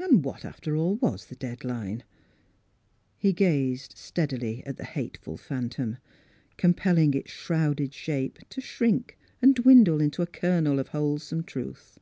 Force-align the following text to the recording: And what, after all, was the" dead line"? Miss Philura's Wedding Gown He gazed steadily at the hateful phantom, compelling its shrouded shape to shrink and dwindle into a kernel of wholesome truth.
And 0.00 0.24
what, 0.24 0.44
after 0.44 0.74
all, 0.74 0.96
was 0.96 1.26
the" 1.26 1.36
dead 1.36 1.62
line"? 1.62 2.02
Miss 2.02 2.08
Philura's 2.08 2.40
Wedding 2.42 3.18
Gown 3.18 3.18
He 3.18 3.32
gazed 3.70 3.94
steadily 3.96 4.66
at 4.66 4.76
the 4.78 4.84
hateful 4.84 5.36
phantom, 5.36 5.98
compelling 6.56 7.14
its 7.14 7.30
shrouded 7.30 7.94
shape 7.94 8.40
to 8.48 8.60
shrink 8.60 9.16
and 9.40 9.54
dwindle 9.54 10.00
into 10.00 10.22
a 10.22 10.26
kernel 10.26 10.80
of 10.80 10.88
wholesome 10.88 11.44
truth. 11.44 12.00